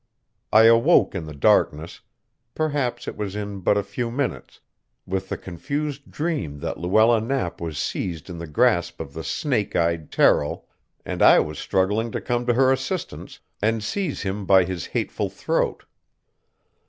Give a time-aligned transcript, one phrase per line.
[0.51, 2.01] I awoke in the darkness
[2.55, 4.59] perhaps it was in but a few minutes
[5.05, 9.75] with the confused dream that Luella Knapp was seized in the grasp of the snake
[9.75, 10.63] eyed Terrill,
[11.05, 15.29] and I was struggling to come to her assistance and seize him by his hateful
[15.29, 15.85] throat.